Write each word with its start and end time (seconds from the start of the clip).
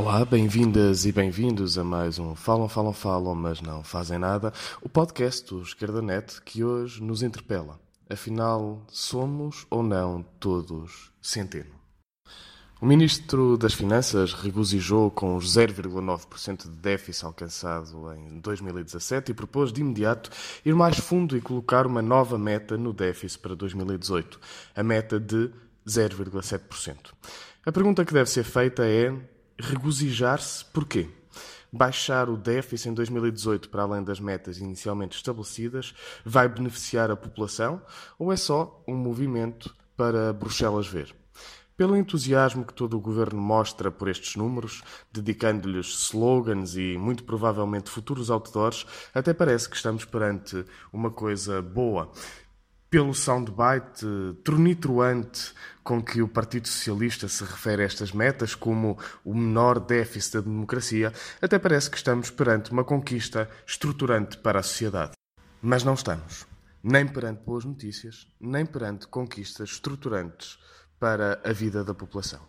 Olá, 0.00 0.24
bem-vindas 0.24 1.04
e 1.06 1.10
bem-vindos 1.10 1.76
a 1.76 1.82
mais 1.82 2.20
um 2.20 2.32
Falam, 2.36 2.68
Falam, 2.68 2.92
Falam, 2.92 3.34
mas 3.34 3.60
não 3.60 3.82
fazem 3.82 4.16
nada, 4.16 4.52
o 4.80 4.88
podcast 4.88 5.52
do 5.52 5.60
Esquerdanet 5.60 6.40
que 6.42 6.62
hoje 6.62 7.02
nos 7.02 7.20
interpela. 7.20 7.80
Afinal, 8.08 8.80
somos 8.86 9.66
ou 9.68 9.82
não 9.82 10.22
todos 10.38 11.10
centeno? 11.20 11.74
O 12.80 12.86
Ministro 12.86 13.58
das 13.58 13.74
Finanças 13.74 14.32
regozijou 14.34 15.10
com 15.10 15.34
os 15.34 15.56
0,9% 15.56 16.70
de 16.70 16.76
déficit 16.76 17.24
alcançado 17.24 18.14
em 18.14 18.38
2017 18.38 19.32
e 19.32 19.34
propôs 19.34 19.72
de 19.72 19.80
imediato 19.80 20.30
ir 20.64 20.76
mais 20.76 20.96
fundo 20.96 21.36
e 21.36 21.40
colocar 21.40 21.88
uma 21.88 22.00
nova 22.00 22.38
meta 22.38 22.78
no 22.78 22.92
déficit 22.92 23.40
para 23.40 23.56
2018, 23.56 24.38
a 24.76 24.82
meta 24.84 25.18
de 25.18 25.50
0,7%. 25.84 26.96
A 27.66 27.72
pergunta 27.72 28.04
que 28.04 28.14
deve 28.14 28.30
ser 28.30 28.44
feita 28.44 28.86
é 28.86 29.12
regozijar-se 29.58 30.64
porquê? 30.66 31.08
Baixar 31.70 32.30
o 32.30 32.36
déficit 32.36 32.88
em 32.88 32.94
2018 32.94 33.68
para 33.68 33.82
além 33.82 34.02
das 34.02 34.18
metas 34.18 34.58
inicialmente 34.58 35.16
estabelecidas 35.16 35.94
vai 36.24 36.48
beneficiar 36.48 37.10
a 37.10 37.16
população 37.16 37.82
ou 38.18 38.32
é 38.32 38.36
só 38.36 38.82
um 38.88 38.94
movimento 38.94 39.74
para 39.96 40.32
Bruxelas 40.32 40.86
ver? 40.86 41.14
Pelo 41.76 41.96
entusiasmo 41.96 42.64
que 42.64 42.74
todo 42.74 42.96
o 42.96 43.00
governo 43.00 43.40
mostra 43.40 43.88
por 43.88 44.08
estes 44.08 44.34
números, 44.34 44.82
dedicando-lhes 45.12 45.86
slogans 45.86 46.74
e 46.74 46.98
muito 46.98 47.22
provavelmente 47.22 47.88
futuros 47.88 48.30
outdoors, 48.30 48.84
até 49.14 49.32
parece 49.32 49.68
que 49.68 49.76
estamos 49.76 50.04
perante 50.04 50.64
uma 50.92 51.08
coisa 51.08 51.62
boa 51.62 52.10
pelo 52.90 53.14
soundbite 53.14 54.06
tornitroante 54.42 55.52
com 55.84 56.02
que 56.02 56.22
o 56.22 56.28
Partido 56.28 56.68
Socialista 56.68 57.28
se 57.28 57.44
refere 57.44 57.82
a 57.82 57.86
estas 57.86 58.12
metas 58.12 58.54
como 58.54 58.98
o 59.24 59.34
menor 59.34 59.80
déficit 59.80 60.34
da 60.34 60.40
democracia, 60.40 61.12
até 61.40 61.58
parece 61.58 61.90
que 61.90 61.96
estamos 61.96 62.30
perante 62.30 62.70
uma 62.70 62.84
conquista 62.84 63.48
estruturante 63.66 64.38
para 64.38 64.60
a 64.60 64.62
sociedade. 64.62 65.12
Mas 65.60 65.84
não 65.84 65.94
estamos. 65.94 66.46
Nem 66.82 67.06
perante 67.06 67.42
boas 67.44 67.64
notícias, 67.64 68.26
nem 68.40 68.64
perante 68.64 69.06
conquistas 69.08 69.70
estruturantes 69.70 70.58
para 70.98 71.40
a 71.44 71.52
vida 71.52 71.84
da 71.84 71.94
população. 71.94 72.40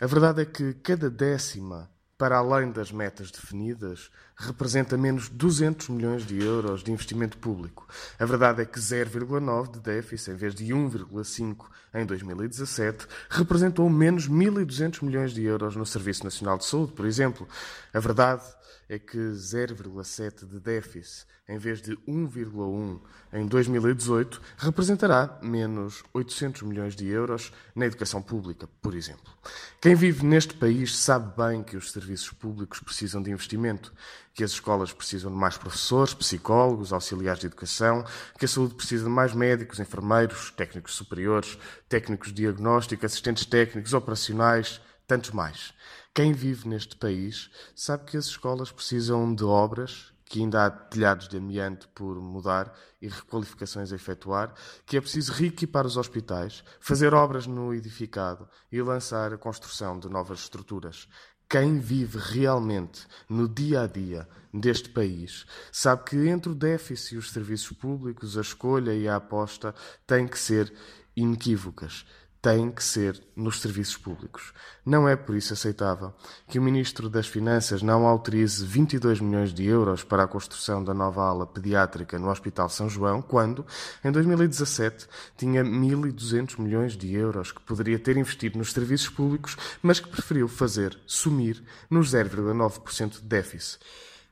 A 0.00 0.06
verdade 0.06 0.42
é 0.42 0.44
que 0.44 0.74
cada 0.74 1.10
décima 1.10 1.90
para 2.16 2.36
além 2.36 2.70
das 2.70 2.92
metas 2.92 3.30
definidas, 3.30 4.10
representa 4.36 4.96
menos 4.96 5.28
200 5.28 5.88
milhões 5.88 6.26
de 6.26 6.40
euros 6.42 6.82
de 6.82 6.92
investimento 6.92 7.36
público. 7.38 7.86
A 8.18 8.24
verdade 8.24 8.62
é 8.62 8.64
que 8.64 8.78
0,9 8.78 9.72
de 9.72 9.80
déficit, 9.80 10.30
em 10.30 10.36
vez 10.36 10.54
de 10.54 10.66
1,5 10.66 11.66
em 11.94 12.06
2017, 12.06 13.06
representou 13.30 13.88
menos 13.88 14.28
1.200 14.28 15.02
milhões 15.02 15.32
de 15.32 15.42
euros 15.44 15.76
no 15.76 15.86
Serviço 15.86 16.24
Nacional 16.24 16.58
de 16.58 16.64
Saúde, 16.64 16.92
por 16.92 17.06
exemplo. 17.06 17.48
A 17.92 18.00
verdade 18.00 18.42
é 18.88 18.98
que 18.98 19.16
0,7 19.16 20.46
de 20.46 20.60
déficit, 20.60 21.26
em 21.48 21.58
vez 21.58 21.82
de 21.82 21.96
1,1 22.08 23.00
em 23.32 23.46
2018, 23.46 24.40
representará 24.56 25.38
menos 25.42 26.02
800 26.12 26.62
milhões 26.62 26.96
de 26.96 27.06
euros 27.06 27.52
na 27.74 27.86
educação 27.86 28.22
pública, 28.22 28.68
por 28.80 28.94
exemplo. 28.94 29.32
Quem 29.80 29.94
vive 29.94 30.24
neste 30.24 30.54
país 30.54 30.96
sabe 30.96 31.36
bem 31.36 31.62
que 31.62 31.76
os 31.76 31.92
serviços 31.92 32.30
públicos 32.30 32.80
precisam 32.80 33.22
de 33.22 33.30
investimento, 33.30 33.92
que 34.32 34.42
as 34.42 34.52
escolas 34.52 34.92
precisam 34.92 35.30
de 35.30 35.36
mais 35.36 35.56
professores, 35.56 36.14
psicólogos, 36.14 36.92
auxiliares 36.92 37.40
de 37.40 37.46
educação, 37.46 38.04
que 38.38 38.46
a 38.46 38.48
saúde 38.48 38.74
precisa 38.74 39.04
de 39.04 39.10
mais 39.10 39.34
médicos, 39.34 39.78
enfermeiros, 39.78 40.50
técnicos 40.50 40.94
superiores, 40.94 41.58
técnicos 41.88 42.28
de 42.28 42.42
diagnóstico, 42.42 43.04
assistentes 43.04 43.44
técnicos, 43.46 43.92
operacionais, 43.92 44.80
tantos 45.06 45.30
mais. 45.30 45.74
Quem 46.14 46.32
vive 46.32 46.68
neste 46.68 46.96
país 46.96 47.50
sabe 47.74 48.04
que 48.04 48.16
as 48.16 48.26
escolas 48.26 48.70
precisam 48.70 49.34
de 49.34 49.44
obras, 49.44 50.12
que 50.24 50.40
ainda 50.40 50.64
há 50.64 50.70
telhados 50.70 51.28
de 51.28 51.36
amianto 51.36 51.88
por 51.88 52.16
mudar 52.20 52.72
e 53.00 53.08
requalificações 53.08 53.92
a 53.92 53.96
efetuar, 53.96 54.54
que 54.86 54.96
é 54.96 55.00
preciso 55.00 55.32
reequipar 55.32 55.86
os 55.86 55.96
hospitais, 55.96 56.64
fazer 56.80 57.12
obras 57.12 57.46
no 57.46 57.74
edificado 57.74 58.48
e 58.72 58.80
lançar 58.80 59.32
a 59.32 59.38
construção 59.38 59.98
de 59.98 60.08
novas 60.08 60.40
estruturas. 60.40 61.08
Quem 61.48 61.78
vive 61.78 62.18
realmente 62.18 63.06
no 63.28 63.46
dia 63.46 63.82
a 63.82 63.86
dia 63.86 64.26
deste 64.52 64.88
país 64.88 65.44
sabe 65.70 66.04
que 66.04 66.28
entre 66.28 66.50
o 66.50 66.54
déficit 66.54 67.14
e 67.14 67.18
os 67.18 67.30
serviços 67.30 67.76
públicos, 67.76 68.38
a 68.38 68.40
escolha 68.40 68.94
e 68.94 69.06
a 69.06 69.16
aposta 69.16 69.74
têm 70.06 70.26
que 70.26 70.38
ser 70.38 70.72
inequívocas 71.14 72.04
tem 72.44 72.70
que 72.70 72.84
ser 72.84 73.18
nos 73.34 73.58
serviços 73.58 73.96
públicos. 73.96 74.52
Não 74.84 75.08
é 75.08 75.16
por 75.16 75.34
isso 75.34 75.54
aceitável 75.54 76.12
que 76.46 76.58
o 76.58 76.62
Ministro 76.62 77.08
das 77.08 77.26
Finanças 77.26 77.80
não 77.80 78.06
autorize 78.06 78.62
22 78.66 79.18
milhões 79.18 79.54
de 79.54 79.64
euros 79.64 80.04
para 80.04 80.24
a 80.24 80.28
construção 80.28 80.84
da 80.84 80.92
nova 80.92 81.22
ala 81.22 81.46
pediátrica 81.46 82.18
no 82.18 82.28
Hospital 82.28 82.68
São 82.68 82.86
João, 82.86 83.22
quando, 83.22 83.64
em 84.04 84.12
2017, 84.12 85.08
tinha 85.38 85.64
1.200 85.64 86.60
milhões 86.60 86.98
de 86.98 87.14
euros 87.14 87.50
que 87.50 87.62
poderia 87.62 87.98
ter 87.98 88.18
investido 88.18 88.58
nos 88.58 88.72
serviços 88.72 89.08
públicos, 89.08 89.56
mas 89.82 89.98
que 89.98 90.10
preferiu 90.10 90.46
fazer 90.46 91.00
sumir 91.06 91.64
nos 91.88 92.12
0,9% 92.12 93.22
de 93.22 93.22
déficit. 93.22 93.80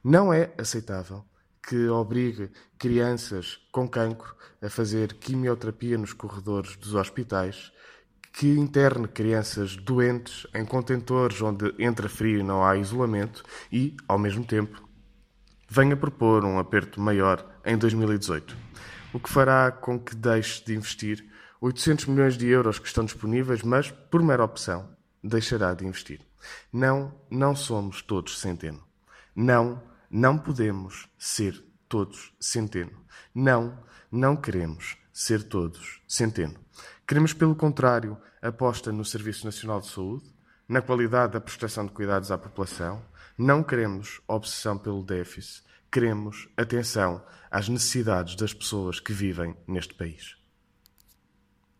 Não 0.05 0.31
é 0.31 0.53
aceitável 0.59 1.25
que 1.67 1.89
obrigue 1.89 2.51
crianças 2.79 3.59
com 3.73 3.89
cancro 3.89 4.35
a 4.61 4.69
fazer 4.69 5.15
quimioterapia 5.15 5.97
nos 5.97 6.13
corredores 6.13 6.77
dos 6.77 6.95
hospitais 6.95 7.73
que 8.33 8.49
interne 8.49 9.07
crianças 9.07 9.77
doentes 9.77 10.47
em 10.55 10.65
contentores 10.65 11.41
onde 11.43 11.75
entra 11.79 12.09
frio 12.09 12.41
e 12.41 12.43
não 12.43 12.65
há 12.65 12.77
isolamento 12.77 13.43
e, 13.71 13.97
ao 14.09 14.19
mesmo 14.19 14.45
tempo, 14.45 14.83
venha 15.69 15.97
propor 15.97 16.45
um 16.45 16.59
aperto 16.59 17.01
maior 17.01 17.47
em 17.65 17.77
2018, 17.77 18.57
o 19.13 19.21
que 19.21 19.31
fará 19.31 19.71
com 19.71 19.99
que 19.99 20.17
deixe 20.17 20.65
de 20.65 20.75
investir 20.75 21.31
800 21.61 22.07
milhões 22.07 22.37
de 22.37 22.49
euros 22.49 22.79
que 22.79 22.89
estão 22.89 23.05
disponíveis, 23.05 23.63
mas, 23.63 23.91
por 23.91 24.23
mera 24.23 24.45
opção, 24.45 24.89
deixará 25.23 25.73
de 25.75 25.87
investir. 25.87 26.21
Não, 26.73 27.15
não 27.31 27.55
somos 27.55 28.03
todos 28.03 28.41
centeno. 28.41 28.83
Não, 29.35 29.81
não 30.11 30.37
podemos 30.37 31.09
ser 31.17 31.65
todos 31.89 32.33
centeno. 32.41 32.93
Não, 33.35 33.79
não 34.11 34.35
queremos 34.35 34.97
ser 35.13 35.45
todos 35.45 36.01
centeno. 36.09 36.57
Queremos, 37.13 37.35
pelo 37.35 37.55
contrário, 37.55 38.17
aposta 38.41 38.91
no 38.91 39.05
Serviço 39.05 39.45
Nacional 39.45 39.83
de 39.83 39.89
Saúde, 39.89 40.25
na 40.67 40.81
qualidade 40.81 41.35
da 41.35 41.43
prestação 41.43 41.85
de 41.85 41.93
cuidados 41.93 42.31
à 42.31 42.39
população. 42.39 43.05
Não 43.37 43.63
queremos 43.63 44.23
obsessão 44.27 44.79
pelo 44.79 45.05
déficit. 45.05 45.63
Queremos 45.93 46.49
atenção 46.57 47.23
às 47.51 47.69
necessidades 47.69 48.35
das 48.35 48.55
pessoas 48.55 48.99
que 48.99 49.13
vivem 49.13 49.55
neste 49.69 49.93
país. 49.93 50.42